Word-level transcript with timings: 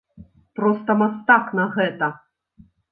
Проста 0.59 0.97
мастак 1.03 1.55
на 1.61 1.65
гэта. 1.79 2.13